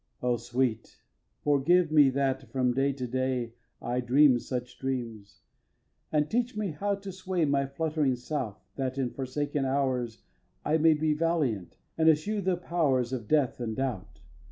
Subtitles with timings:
[0.01, 0.23] xv.
[0.29, 0.99] O Sweet!
[1.43, 5.43] forgive me that from day to day I dream such dreams,
[6.11, 10.23] and teach me how to sway My fluttering self, that, in forsaken hours,
[10.65, 14.21] I may be valiant, and eschew the powers Of death and doubt!